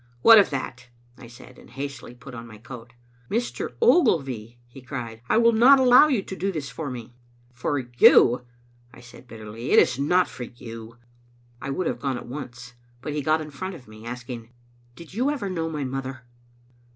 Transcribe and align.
"What 0.23 0.39
of 0.39 0.49
that?" 0.49 0.87
I 1.19 1.27
said, 1.27 1.59
and 1.59 1.69
hastily 1.69 2.15
put 2.15 2.33
on 2.33 2.47
my 2.47 2.57
coat. 2.57 2.93
"Mr. 3.29 3.75
Ogilvy," 3.83 4.57
he 4.67 4.81
cried, 4.81 5.21
"I 5.29 5.37
will 5.37 5.51
not 5.51 5.77
allow 5.79 6.07
you 6.07 6.23
to 6.23 6.35
do 6.35 6.51
this 6.51 6.71
for 6.71 6.89
me. 6.89 7.13
""For 7.61 7.77
you?" 7.77 8.43
I 8.91 8.99
said 8.99 9.27
bitterly." 9.27 9.69
It 9.71 9.77
is 9.77 9.99
not 9.99 10.27
for 10.27 10.45
you." 10.45 10.97
I 11.61 11.69
would 11.69 11.85
have 11.85 11.99
gone 11.99 12.17
at 12.17 12.25
once, 12.25 12.73
but 13.03 13.13
he 13.13 13.21
got 13.21 13.41
in 13.41 13.51
front 13.51 13.75
of 13.75 13.87
me, 13.87 14.03
asking," 14.03 14.49
Did 14.95 15.13
you 15.13 15.29
ever 15.29 15.51
know 15.51 15.69
my 15.69 15.83
mother?" 15.83 16.23